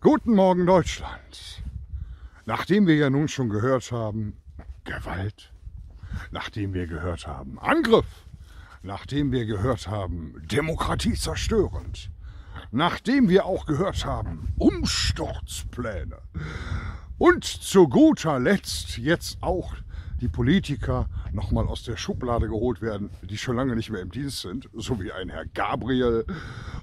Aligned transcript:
Guten 0.00 0.36
Morgen 0.36 0.64
Deutschland. 0.64 1.60
Nachdem 2.46 2.86
wir 2.86 2.94
ja 2.94 3.10
nun 3.10 3.26
schon 3.26 3.48
gehört 3.48 3.90
haben, 3.90 4.36
Gewalt, 4.84 5.52
nachdem 6.30 6.72
wir 6.72 6.86
gehört 6.86 7.26
haben, 7.26 7.58
Angriff, 7.58 8.06
nachdem 8.84 9.32
wir 9.32 9.44
gehört 9.44 9.88
haben, 9.88 10.40
Demokratie 10.52 11.14
zerstörend, 11.14 12.12
nachdem 12.70 13.28
wir 13.28 13.44
auch 13.44 13.66
gehört 13.66 14.04
haben, 14.04 14.54
Umsturzpläne. 14.56 16.18
Und 17.18 17.42
zu 17.42 17.88
guter 17.88 18.38
Letzt 18.38 18.98
jetzt 18.98 19.38
auch 19.42 19.74
die 20.20 20.28
Politiker 20.28 21.08
nochmal 21.32 21.66
aus 21.66 21.82
der 21.82 21.96
Schublade 21.96 22.46
geholt 22.46 22.80
werden, 22.82 23.10
die 23.22 23.36
schon 23.36 23.56
lange 23.56 23.74
nicht 23.74 23.90
mehr 23.90 24.02
im 24.02 24.12
Dienst 24.12 24.42
sind, 24.42 24.68
so 24.74 25.00
wie 25.00 25.10
ein 25.10 25.28
Herr 25.28 25.46
Gabriel 25.46 26.24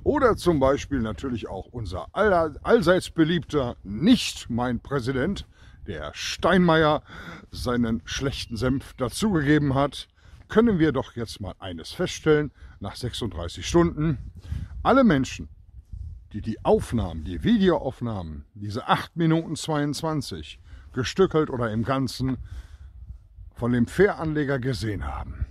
oder 0.06 0.38
zum 0.38 0.60
Beispiel 0.60 1.00
natürlich 1.00 1.50
auch 1.50 1.66
unser 1.66 2.08
allseits 2.14 3.10
beliebter, 3.10 3.76
nicht 3.84 4.52
mein 4.52 4.80
Präsident, 4.80 5.48
der 5.88 6.12
Steinmeier, 6.14 7.02
seinen 7.50 8.04
schlechten 8.06 8.56
Senf 8.56 8.94
dazugegeben 8.94 9.74
hat, 9.74 10.08
können 10.48 10.78
wir 10.78 10.92
doch 10.92 11.16
jetzt 11.16 11.42
mal 11.42 11.56
eines 11.58 11.92
feststellen, 11.92 12.52
nach 12.80 12.96
36 12.96 13.68
Stunden, 13.68 14.32
alle 14.84 15.04
Menschen, 15.04 15.50
die 16.34 16.42
die 16.42 16.64
Aufnahmen, 16.64 17.24
die 17.24 17.44
Videoaufnahmen, 17.44 18.46
diese 18.54 18.88
8 18.88 19.16
Minuten 19.16 19.56
22, 19.56 20.60
gestückelt 20.94 21.50
oder 21.50 21.72
im 21.72 21.84
Ganzen 21.84 22.38
von 23.56 23.72
dem 23.72 23.88
Fähranleger 23.88 24.60
gesehen 24.60 25.04
haben, 25.08 25.48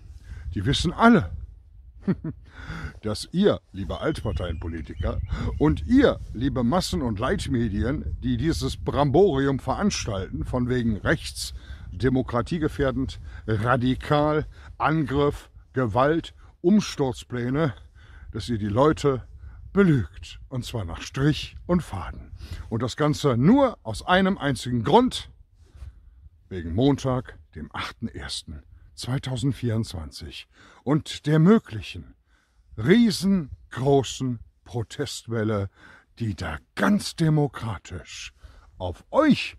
die 0.54 0.64
wissen 0.64 0.92
alle, 0.92 1.32
dass 3.02 3.28
ihr, 3.32 3.60
liebe 3.72 4.00
Altparteienpolitiker, 4.00 5.20
und 5.58 5.86
ihr, 5.86 6.20
liebe 6.32 6.62
Massen- 6.64 7.02
und 7.02 7.18
Leitmedien, 7.18 8.16
die 8.22 8.36
dieses 8.36 8.76
Bramborium 8.76 9.58
veranstalten, 9.58 10.44
von 10.44 10.68
wegen 10.68 10.96
rechts, 10.98 11.54
demokratiegefährdend, 11.92 13.20
radikal, 13.46 14.46
Angriff, 14.78 15.50
Gewalt, 15.72 16.34
Umsturzpläne, 16.60 17.74
dass 18.32 18.48
ihr 18.48 18.58
die 18.58 18.68
Leute 18.68 19.22
belügt. 19.72 20.40
Und 20.48 20.64
zwar 20.64 20.84
nach 20.84 21.02
Strich 21.02 21.56
und 21.66 21.82
Faden. 21.82 22.32
Und 22.68 22.82
das 22.82 22.96
Ganze 22.96 23.36
nur 23.36 23.78
aus 23.82 24.04
einem 24.06 24.38
einzigen 24.38 24.82
Grund, 24.82 25.30
wegen 26.48 26.74
Montag, 26.74 27.38
dem 27.54 27.70
8.1.2024 28.96 30.44
und 30.84 31.26
der 31.26 31.38
möglichen 31.38 32.14
riesengroßen 32.76 34.40
Protestwelle, 34.64 35.70
die 36.18 36.34
da 36.34 36.58
ganz 36.74 37.16
demokratisch 37.16 38.32
auf 38.78 39.04
euch, 39.10 39.56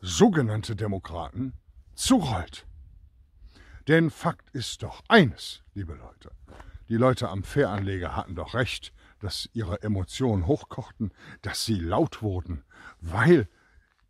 sogenannte 0.00 0.76
Demokraten, 0.76 1.52
zurollt. 1.94 2.66
Denn 3.88 4.10
Fakt 4.10 4.50
ist 4.50 4.82
doch 4.82 5.02
eines, 5.08 5.62
liebe 5.74 5.94
Leute. 5.94 6.32
Die 6.88 6.96
Leute 6.96 7.28
am 7.28 7.42
Fähranleger 7.42 8.14
hatten 8.14 8.34
doch 8.34 8.54
recht, 8.54 8.92
dass 9.20 9.48
ihre 9.52 9.82
Emotionen 9.82 10.46
hochkochten, 10.46 11.12
dass 11.42 11.64
sie 11.64 11.78
laut 11.78 12.22
wurden, 12.22 12.64
weil 13.00 13.48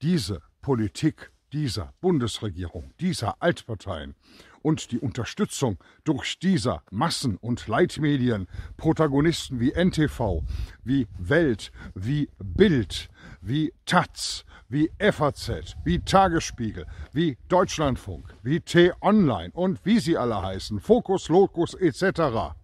diese 0.03 0.43
Politik 0.61 1.31
dieser 1.53 1.93
Bundesregierung, 2.01 2.93
dieser 3.01 3.41
Altparteien 3.43 4.15
und 4.63 4.91
die 4.91 4.99
Unterstützung 4.99 5.79
durch 6.03 6.41
dieser 6.41 6.83
Massen- 6.91 7.37
und 7.37 7.69
Leitmedien, 7.69 8.49
Protagonisten 8.77 9.61
wie 9.61 9.73
NTV, 9.73 10.43
wie 10.83 11.07
Welt, 11.19 11.71
wie 11.95 12.29
Bild, 12.39 13.09
wie 13.41 13.73
Taz, 13.85 14.45
wie 14.69 14.91
FAZ, 14.99 15.77
wie 15.85 16.01
Tagesspiegel, 16.01 16.87
wie 17.13 17.39
Deutschlandfunk, 17.49 18.35
wie 18.43 18.61
T-Online 18.61 19.53
und 19.53 19.85
wie 19.85 20.01
sie 20.01 20.17
alle 20.17 20.43
heißen, 20.43 20.81
Fokus, 20.81 21.29
Locus 21.29 21.75
etc. 21.75 22.57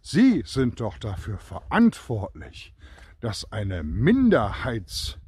Sie 0.00 0.42
sind 0.46 0.80
doch 0.80 0.96
dafür 0.96 1.36
verantwortlich, 1.36 2.72
dass 3.20 3.52
eine 3.52 3.82
Minderheits, 3.82 5.18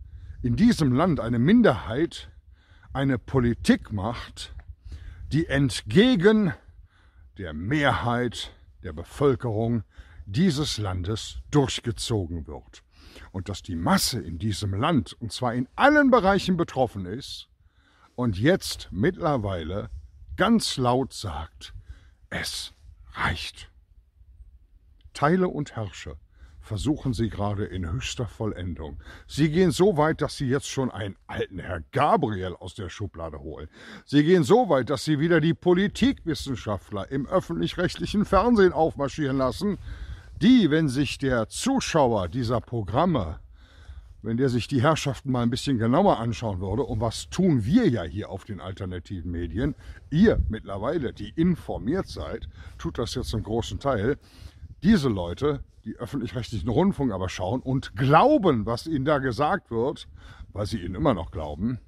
in 0.43 0.57
diesem 0.57 0.93
Land 0.93 1.21
eine 1.21 1.39
Minderheit 1.39 2.31
eine 2.93 3.19
Politik 3.19 3.93
macht, 3.93 4.55
die 5.33 5.47
entgegen 5.47 6.53
der 7.39 7.53
Mehrheit 7.53 8.53
der 8.83 8.93
Bevölkerung 8.93 9.85
dieses 10.27 10.79
Landes 10.79 11.39
durchgezogen 11.51 12.47
wird. 12.47 12.83
Und 13.33 13.49
dass 13.49 13.63
die 13.63 13.77
Masse 13.77 14.21
in 14.21 14.39
diesem 14.39 14.75
Land, 14.75 15.13
und 15.21 15.33
zwar 15.33 15.55
in 15.55 15.69
allen 15.77 16.11
Bereichen 16.11 16.57
betroffen 16.57 17.07
ist, 17.07 17.49
und 18.17 18.39
jetzt 18.39 18.89
mittlerweile 18.91 19.89
ganz 20.37 20.77
laut 20.77 21.13
sagt, 21.13 21.75
es 22.29 22.75
reicht. 23.13 23.71
Teile 25.13 25.49
und 25.49 25.77
herrsche 25.77 26.17
versuchen 26.61 27.13
sie 27.13 27.29
gerade 27.29 27.65
in 27.65 27.91
höchster 27.91 28.27
Vollendung. 28.27 28.99
Sie 29.27 29.51
gehen 29.51 29.71
so 29.71 29.97
weit, 29.97 30.21
dass 30.21 30.37
sie 30.37 30.49
jetzt 30.49 30.69
schon 30.69 30.91
einen 30.91 31.17
alten 31.27 31.59
Herr 31.59 31.83
Gabriel 31.93 32.55
aus 32.59 32.75
der 32.75 32.89
Schublade 32.89 33.41
holen. 33.41 33.69
Sie 34.05 34.25
gehen 34.25 34.45
so 34.45 34.69
weit, 34.69 34.91
dass 34.91 35.05
sie 35.05 35.19
wieder 35.19 35.41
die 35.41 35.55
Politikwissenschaftler 35.55 37.11
im 37.11 37.27
öffentlich-rechtlichen 37.27 38.25
Fernsehen 38.25 38.73
aufmarschieren 38.73 39.39
lassen, 39.39 39.79
die, 40.41 40.71
wenn 40.71 40.89
sich 40.89 41.19
der 41.19 41.49
Zuschauer 41.49 42.29
dieser 42.29 42.61
Programme 42.61 43.41
wenn 44.23 44.37
der 44.37 44.49
sich 44.49 44.69
die 44.69 44.83
Herrschaften 44.83 45.33
mal 45.33 45.43
ein 45.43 45.51
bisschen 45.51 45.79
genauer 45.79 46.19
anschauen 46.19 46.61
würde, 46.61 46.83
und 46.83 47.01
was 47.01 47.31
tun 47.31 47.65
wir 47.65 47.89
ja 47.89 48.03
hier 48.03 48.31
auf 48.31 48.45
den 48.45 48.61
alternativen 48.61 49.31
Medien, 49.31 49.75
ihr 50.11 50.41
mittlerweile, 50.49 51.13
die 51.13 51.31
informiert 51.31 52.07
seid, 52.07 52.49
tut 52.79 52.99
das 52.99 53.15
jetzt 53.15 53.31
zum 53.31 53.43
großen 53.43 53.79
Teil, 53.79 54.19
diese 54.83 55.09
Leute 55.09 55.63
die 55.85 55.97
öffentlich-rechtlichen 55.97 56.69
Rundfunk 56.69 57.13
aber 57.13 57.29
schauen 57.29 57.61
und 57.61 57.97
glauben, 57.97 58.67
was 58.67 58.87
ihnen 58.87 59.05
da 59.05 59.19
gesagt 59.19 59.71
wird, 59.71 60.09
weil 60.53 60.67
sie 60.67 60.81
ihnen 60.83 60.95
immer 60.95 61.15
noch 61.15 61.31
glauben, 61.31 61.79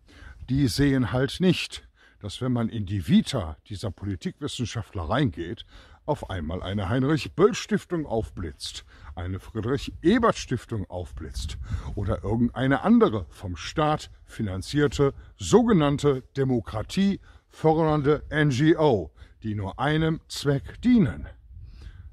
die 0.49 0.69
sehen 0.69 1.13
halt 1.13 1.39
nicht, 1.41 1.87
dass 2.21 2.41
wenn 2.41 2.53
man 2.53 2.69
in 2.69 2.87
die 2.87 3.09
Vita 3.09 3.57
dieser 3.69 3.91
Politikwissenschaftler 3.91 5.03
reingeht, 5.03 5.67
auf 6.05 6.31
einmal 6.31 6.63
eine 6.63 6.89
Heinrich-Böll-Stiftung 6.89 8.07
aufblitzt, 8.07 8.85
eine 9.15 9.39
Friedrich-Ebert-Stiftung 9.39 10.89
aufblitzt 10.91 11.59
oder 11.95 12.25
irgendeine 12.25 12.83
andere 12.83 13.27
vom 13.29 13.57
Staat 13.57 14.11
finanzierte 14.25 15.15
sogenannte 15.37 16.23
Demokratie 16.37 17.21
fördernde 17.49 18.25
NGO, 18.33 19.13
die 19.43 19.55
nur 19.55 19.79
einem 19.79 20.21
Zweck 20.29 20.81
dienen– 20.81 21.29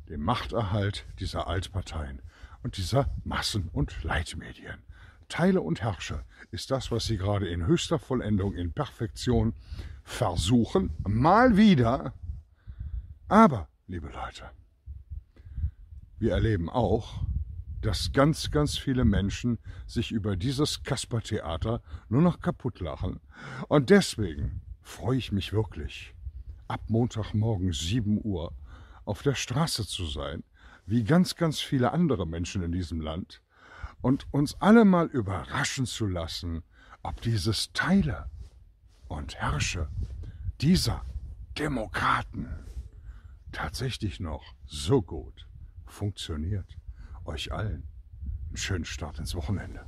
dem 0.10 0.22
Machterhalt 0.22 1.06
dieser 1.20 1.48
Altparteien 1.48 2.22
und 2.64 2.78
dieser 2.78 3.10
Massen- 3.24 3.70
und 3.70 4.04
Leitmedien. 4.04 4.84
Teile 5.28 5.62
und 5.62 5.82
herrsche 5.82 6.24
ist 6.50 6.72
das, 6.72 6.92
was 6.92 7.06
sie 7.06 7.18
gerade 7.18 7.48
in 7.48 7.68
höchster 7.68 8.00
Vollendung, 8.00 8.56
in 8.56 8.74
Perfektion 8.74 9.54
versuchen, 10.04 10.92
mal 11.08 11.56
wieder. 11.56 12.14
Aber, 13.28 13.68
liebe 13.88 14.08
Leute, 14.08 14.50
wir 16.18 16.34
erleben 16.34 16.70
auch, 16.70 17.24
dass 17.82 18.12
ganz, 18.12 18.50
ganz 18.50 18.78
viele 18.78 19.06
Menschen 19.06 19.60
sich 19.86 20.12
über 20.12 20.36
dieses 20.36 20.84
Kaspertheater 20.84 21.82
nur 22.10 22.22
noch 22.22 22.42
kaputt 22.42 22.80
lachen. 22.80 23.20
Und 23.68 23.92
deswegen 23.92 24.62
freue 24.82 25.18
ich 25.18 25.32
mich 25.32 25.54
wirklich, 25.54 26.16
ab 26.68 26.82
Montagmorgen 26.88 27.72
7 27.72 28.20
Uhr 28.24 28.52
auf 29.10 29.24
der 29.24 29.34
Straße 29.34 29.88
zu 29.88 30.06
sein, 30.06 30.44
wie 30.86 31.04
ganz, 31.04 31.36
ganz 31.36 31.60
viele 31.60 31.94
andere 31.94 32.28
Menschen 32.28 32.62
in 32.62 32.72
diesem 32.72 33.02
Land, 33.02 33.42
und 34.02 34.32
uns 34.32 34.54
alle 34.62 34.86
mal 34.86 35.08
überraschen 35.08 35.88
zu 35.88 36.06
lassen, 36.06 36.62
ob 37.02 37.20
dieses 37.22 37.74
Teile 37.74 38.30
und 39.08 39.36
Herrsche 39.36 39.90
dieser 40.62 41.04
Demokraten 41.58 42.48
tatsächlich 43.52 44.20
noch 44.20 44.54
so 44.68 45.02
gut 45.02 45.48
funktioniert. 45.88 46.78
Euch 47.26 47.52
allen 47.52 47.88
einen 48.48 48.58
schönen 48.58 48.86
Start 48.86 49.18
ins 49.18 49.34
Wochenende. 49.34 49.86